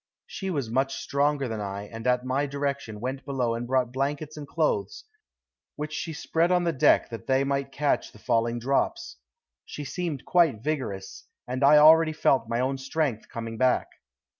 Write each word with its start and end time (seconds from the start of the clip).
She 0.25 0.49
was 0.49 0.71
much 0.71 0.95
stronger 0.95 1.47
than 1.47 1.61
I, 1.61 1.83
and 1.83 2.07
at 2.07 2.25
my 2.25 2.47
direction 2.47 2.99
went 2.99 3.23
below 3.23 3.53
and 3.53 3.67
brought 3.67 3.93
blankets 3.93 4.35
and 4.35 4.47
clothes, 4.47 5.03
which 5.75 5.93
she 5.93 6.11
spread 6.11 6.51
on 6.51 6.63
the 6.63 6.73
deck 6.73 7.11
that 7.11 7.27
they 7.27 7.43
might 7.43 7.71
catch 7.71 8.11
the 8.11 8.17
falling 8.17 8.57
drops. 8.57 9.17
She 9.63 9.83
seemed 9.85 10.25
quite 10.25 10.63
vigorous, 10.63 11.27
and 11.47 11.63
already 11.63 12.13
I 12.13 12.15
felt 12.15 12.49
my 12.49 12.59
own 12.61 12.79
strength 12.79 13.29
coming 13.29 13.59
back. 13.59 13.89